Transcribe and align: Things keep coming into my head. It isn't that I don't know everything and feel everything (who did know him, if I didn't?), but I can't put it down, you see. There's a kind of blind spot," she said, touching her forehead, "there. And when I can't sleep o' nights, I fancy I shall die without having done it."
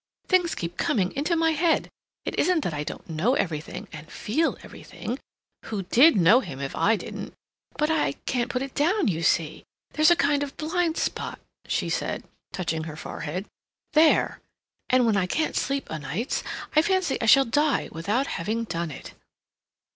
Things 0.27 0.55
keep 0.55 0.77
coming 0.77 1.11
into 1.11 1.35
my 1.35 1.51
head. 1.51 1.87
It 2.25 2.33
isn't 2.39 2.61
that 2.61 2.73
I 2.73 2.83
don't 2.83 3.07
know 3.07 3.35
everything 3.35 3.87
and 3.93 4.11
feel 4.11 4.57
everything 4.63 5.19
(who 5.65 5.83
did 5.83 6.15
know 6.15 6.39
him, 6.39 6.59
if 6.59 6.75
I 6.75 6.95
didn't?), 6.95 7.35
but 7.77 7.91
I 7.91 8.13
can't 8.25 8.49
put 8.49 8.63
it 8.63 8.73
down, 8.73 9.07
you 9.09 9.21
see. 9.21 9.63
There's 9.93 10.09
a 10.09 10.15
kind 10.15 10.41
of 10.41 10.57
blind 10.57 10.97
spot," 10.97 11.39
she 11.67 11.87
said, 11.87 12.23
touching 12.51 12.85
her 12.85 12.95
forehead, 12.95 13.45
"there. 13.93 14.39
And 14.89 15.05
when 15.05 15.17
I 15.17 15.27
can't 15.27 15.55
sleep 15.55 15.85
o' 15.91 15.97
nights, 15.99 16.41
I 16.75 16.81
fancy 16.81 17.21
I 17.21 17.27
shall 17.27 17.45
die 17.45 17.89
without 17.91 18.25
having 18.25 18.63
done 18.63 18.89
it." 18.89 19.13